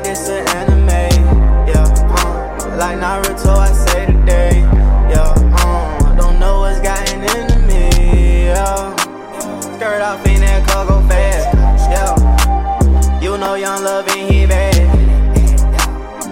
like 0.00 0.10
it's 0.10 0.28
an 0.28 0.46
anime. 0.48 0.88
Yeah, 1.68 1.84
um, 1.84 2.78
like 2.78 2.98
Naruto, 2.98 3.56
I 3.56 3.72
say 3.72 4.06
today. 4.06 4.60
Yeah, 5.10 5.32
um, 5.64 6.16
don't 6.16 6.38
know 6.38 6.60
what's 6.60 6.80
gotten 6.80 7.22
into 7.22 7.58
me. 7.66 8.46
Yeah, 8.46 8.96
skirt 9.60 10.00
off 10.00 10.24
in 10.26 10.40
that 10.40 10.66
car, 10.68 10.86
go 10.86 11.00
fast. 11.08 11.54
Yeah, 11.90 13.20
you 13.20 13.36
know 13.38 13.54
Young 13.54 13.82
Luv 13.82 14.08
and 14.08 14.32
he 14.32 14.46
bad. 14.46 14.88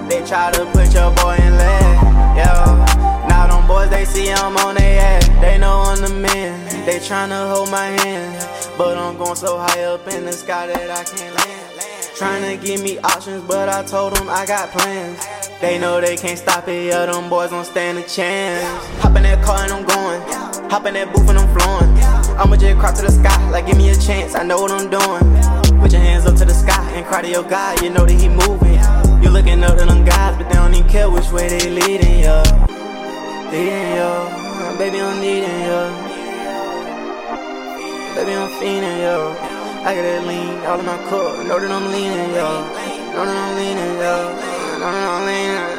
They 0.08 0.24
try 0.26 0.50
to 0.52 0.64
put 0.72 0.92
your 0.94 1.14
boy 1.16 1.36
in 1.36 1.56
lag. 1.56 2.36
Yeah, 2.36 3.26
now 3.28 3.46
them 3.46 3.66
boys 3.66 3.90
they 3.90 4.04
see 4.04 4.30
I'm 4.30 4.56
on 4.56 4.76
their 4.76 5.00
ass. 5.00 5.28
They 5.40 5.58
know 5.58 5.82
I'm 5.86 6.00
the 6.00 6.08
man. 6.08 6.64
They 6.86 6.98
tryna 6.98 7.52
hold 7.52 7.70
my 7.70 7.86
hand, 7.86 8.78
but 8.78 8.96
I'm 8.96 9.18
going 9.18 9.36
so 9.36 9.58
high 9.58 9.82
up 9.82 10.08
in 10.08 10.24
the 10.24 10.32
sky 10.32 10.66
that 10.68 10.90
I 10.90 11.04
can't 11.04 11.34
land. 11.34 11.97
Tryna 12.18 12.60
give 12.60 12.82
me 12.82 12.98
options, 12.98 13.44
but 13.44 13.68
I 13.68 13.84
told 13.84 14.16
them 14.16 14.28
I 14.28 14.44
got 14.44 14.72
plans. 14.72 15.24
They 15.60 15.78
know 15.78 16.00
they 16.00 16.16
can't 16.16 16.36
stop 16.36 16.66
it, 16.66 16.86
yeah, 16.86 17.06
them 17.06 17.30
boys 17.30 17.50
don't 17.50 17.64
stand 17.64 17.96
a 17.96 18.02
chance. 18.02 18.64
Hop 19.02 19.14
in 19.14 19.22
that 19.22 19.44
car 19.44 19.62
and 19.62 19.72
I'm 19.72 19.86
going, 19.86 20.20
hop 20.68 20.84
in 20.86 20.94
that 20.94 21.14
booth 21.14 21.28
and 21.28 21.38
I'm 21.38 21.46
flowing. 21.54 21.94
I'ma 22.36 22.56
just 22.56 22.76
cry 22.80 22.92
to 22.92 23.02
the 23.02 23.12
sky, 23.12 23.50
like 23.50 23.66
give 23.66 23.76
me 23.76 23.90
a 23.90 23.96
chance, 23.96 24.34
I 24.34 24.42
know 24.42 24.60
what 24.60 24.72
I'm 24.72 24.90
doing. 24.90 25.80
Put 25.80 25.92
your 25.92 26.00
hands 26.00 26.26
up 26.26 26.34
to 26.38 26.44
the 26.44 26.54
sky 26.54 26.90
and 26.98 27.06
cry 27.06 27.22
to 27.22 27.28
your 27.28 27.44
God, 27.44 27.80
you 27.82 27.90
know 27.90 28.04
that 28.04 28.20
he 28.20 28.28
moving. 28.28 28.82
You're 29.22 29.30
looking 29.30 29.62
up 29.62 29.78
to 29.78 29.84
them 29.86 30.04
guys, 30.04 30.36
but 30.36 30.48
they 30.48 30.54
don't 30.54 30.74
even 30.74 30.90
care 30.90 31.08
which 31.08 31.30
way 31.30 31.46
they 31.46 31.70
leading, 31.70 32.18
yo. 32.18 32.42
Leading, 33.54 33.94
yo. 33.94 34.74
Baby, 34.76 34.98
I'm 34.98 35.20
needing, 35.20 35.60
yo. 35.70 35.86
Baby, 38.18 38.32
I'm 38.34 38.50
fiending, 38.58 38.98
yo. 39.06 39.57
I 39.80 39.94
got 39.94 40.02
that 40.02 40.26
lean 40.26 40.58
all 40.66 40.80
in 40.80 40.86
my 40.86 40.96
cup. 41.08 41.46
Know 41.46 41.60
that 41.60 41.70
I'm 41.70 41.86
leaning, 41.92 42.34
yo. 42.34 42.66
Know 43.14 43.24
that 43.24 43.38
I'm 43.38 43.54
leaning, 43.56 43.94
yo. 44.02 44.34
Know 44.82 44.90
that 44.90 45.06
I'm 45.08 45.22
leaning. 45.30 45.78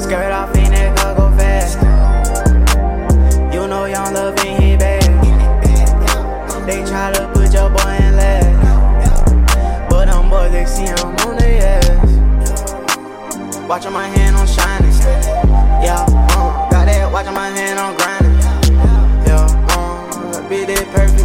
Skirt 0.00 0.32
off 0.32 0.56
in 0.56 0.72
that 0.72 0.96
car, 0.96 1.14
go 1.14 1.30
fast. 1.36 1.76
You 3.52 3.68
know 3.68 3.84
love 4.12 4.38
ain't 4.40 4.58
hit 4.62 4.80
bad. 4.80 5.02
They 6.66 6.82
try 6.88 7.12
to 7.12 7.28
put 7.34 7.52
your 7.52 7.68
boy 7.68 7.96
in 8.00 8.16
last. 8.16 8.48
But 9.90 10.06
them 10.06 10.30
boys, 10.30 10.50
they 10.50 10.64
see 10.64 10.86
I'm 10.86 11.14
on 11.28 11.36
their 11.36 11.78
ass. 11.78 12.08
Watching 13.68 13.92
my 13.92 14.08
hand 14.08 14.36
on 14.36 14.46
shining. 14.46 14.92
Yeah, 15.84 16.06
uh, 16.08 16.70
got 16.70 16.86
that 16.86 17.12
watching 17.12 17.34
my 17.34 17.50
hand 17.50 17.78
on 17.78 17.94
grinding. 17.96 18.40
Yeah, 19.26 19.46
uh, 19.76 20.48
be 20.48 20.64
that 20.64 20.86
perfect 20.94 21.21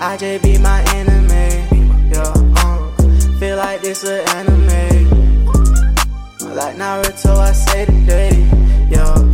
I 0.00 0.16
just 0.16 0.42
be 0.44 0.58
my 0.58 0.82
enemy. 0.94 1.66
Yeah, 2.10 2.32
uh, 2.56 3.38
feel 3.38 3.56
like 3.56 3.82
this 3.82 4.04
an 4.04 4.26
anime. 4.28 5.08
Like 6.54 6.76
Naruto, 6.76 7.36
I 7.36 7.52
say 7.52 7.84
today. 7.84 8.30
Yeah. 8.90 9.27